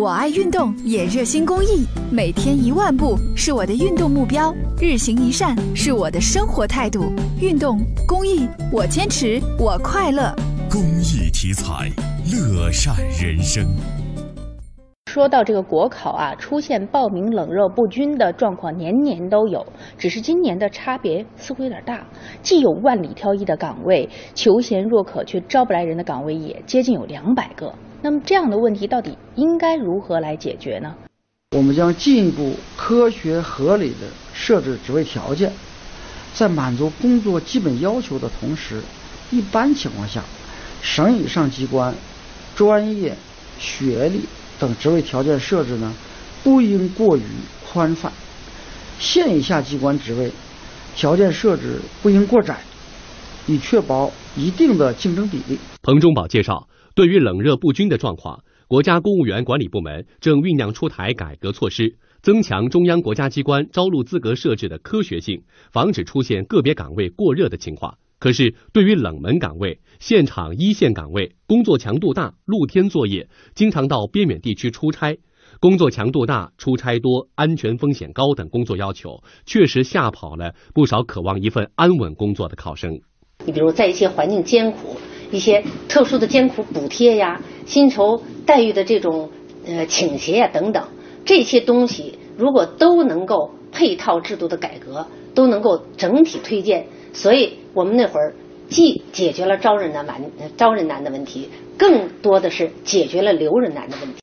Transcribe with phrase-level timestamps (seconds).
[0.00, 7.12] 我爱运动，也热心公益，每天一万步是我的运动目标，日行一善是我的生活态度。
[7.40, 7.76] 运动
[8.06, 10.32] 公益，我坚持，我快乐。
[10.70, 11.90] 公益题材，
[12.30, 13.66] 乐善人生。
[15.10, 22.06] 说到这个国考啊，出现报名冷热不均的状况年年都有，只是今年的差别似乎有点大。
[22.40, 27.74] 既有万里挑一的岗位，求贤若渴却招不来人的岗位也接近有两百个。
[28.00, 30.96] 那么这样的问题到底应该如何来解决呢？
[31.52, 35.52] 我们将进一步科学合理的设置职位条件，
[36.34, 38.82] 在满足工作基本要求的同时，
[39.30, 40.24] 一般情况下，
[40.82, 41.94] 省以上机关
[42.56, 43.16] 专业、
[43.60, 44.22] 学历
[44.58, 45.94] 等职位条件设置呢，
[46.42, 47.22] 不应过于
[47.64, 48.10] 宽泛；
[48.98, 50.32] 县以下机关职位
[50.96, 52.58] 条件设置不应过窄，
[53.46, 55.56] 以确保一定的竞争比例。
[55.80, 56.66] 彭忠宝介绍。
[56.94, 65.42] 对于冷热不均的状况，国家公务员管理部门正酝酿出台改革措施，增强中央国家机关招录资格设置的科学性，
[65.72, 67.96] 防止出现个别岗位过热的情况。
[68.18, 75.16] 可是，对于冷门岗位、现场一线岗位，工作强度大、露天作业，经常到边远地区出差，
[75.60, 83.00] 工作强度大、出差多、安全风险高等工作要求，确实吓跑了不少渴望一份安稳工作的考生。
[83.46, 84.98] 你比如在一些环境艰苦。
[85.30, 89.30] 一些特殊的艰苦补贴呀、薪酬待遇的这种
[89.66, 90.88] 呃倾斜呀等等，
[91.24, 98.34] 这些东西如果都能够配套制度的改革，都能够整体推荐，所以我们那会儿
[98.68, 100.06] 既解决了招人难、
[100.56, 104.16] 招人难的问题，更多的是解决了留人难的问题。